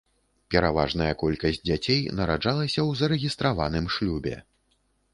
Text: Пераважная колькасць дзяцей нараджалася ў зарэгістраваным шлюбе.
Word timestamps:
Пераважная 0.53 1.09
колькасць 1.25 1.61
дзяцей 1.67 2.01
нараджалася 2.21 2.69
ў 2.71 2.91
зарэгістраваным 3.05 3.85
шлюбе. 3.99 4.35